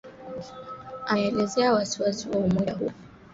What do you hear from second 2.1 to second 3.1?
wa umoja huo